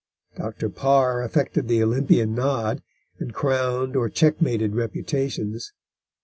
Dr. 0.35 0.67
Parr 0.69 1.21
affected 1.21 1.67
the 1.67 1.83
Olympian 1.83 2.33
nod, 2.33 2.81
and 3.19 3.35
crowned 3.35 3.95
or 3.95 4.09
checkmated 4.09 4.73
reputations. 4.75 5.73